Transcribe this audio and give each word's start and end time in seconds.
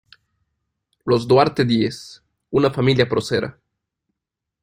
Los 1.05 1.27
Duarte-Díez: 1.27 2.23
una 2.49 2.71
familia 2.71 3.07
procera 3.07 3.59